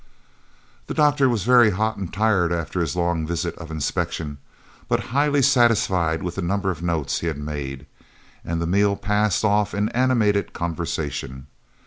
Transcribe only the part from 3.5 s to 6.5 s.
of inspection, but highly satisfied with the